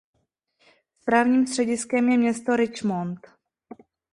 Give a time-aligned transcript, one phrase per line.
[1.01, 3.27] Správním střediskem je město Richmond.